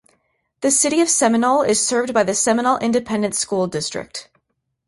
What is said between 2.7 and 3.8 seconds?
Independent School